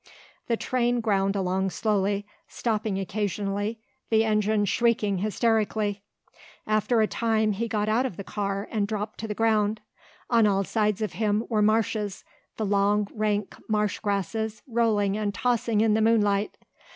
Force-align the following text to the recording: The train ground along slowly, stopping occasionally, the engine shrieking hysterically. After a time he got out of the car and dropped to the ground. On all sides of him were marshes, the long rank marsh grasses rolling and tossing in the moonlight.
The 0.47 0.57
train 0.57 0.99
ground 0.99 1.35
along 1.35 1.69
slowly, 1.69 2.25
stopping 2.47 2.97
occasionally, 2.97 3.77
the 4.09 4.23
engine 4.25 4.65
shrieking 4.65 5.19
hysterically. 5.19 6.01
After 6.65 7.01
a 7.01 7.07
time 7.07 7.51
he 7.51 7.67
got 7.67 7.87
out 7.87 8.07
of 8.07 8.17
the 8.17 8.23
car 8.23 8.67
and 8.71 8.87
dropped 8.87 9.19
to 9.19 9.27
the 9.27 9.35
ground. 9.35 9.79
On 10.27 10.47
all 10.47 10.63
sides 10.63 11.03
of 11.03 11.13
him 11.13 11.43
were 11.49 11.61
marshes, 11.61 12.23
the 12.57 12.65
long 12.65 13.09
rank 13.13 13.55
marsh 13.69 13.99
grasses 13.99 14.63
rolling 14.65 15.17
and 15.17 15.35
tossing 15.35 15.81
in 15.81 15.93
the 15.93 16.01
moonlight. 16.01 16.57